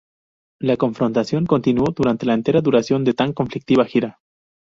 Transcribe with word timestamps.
La 0.59 0.77
confrontación 0.77 1.45
continuó 1.45 1.91
durante 1.95 2.25
la 2.25 2.33
entera 2.33 2.61
duración 2.61 3.03
de 3.03 3.13
tan 3.13 3.33
conflictiva 3.33 3.85
gira. 3.85 4.19